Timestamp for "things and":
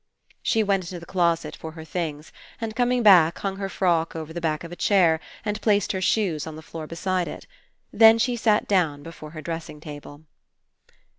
1.85-2.75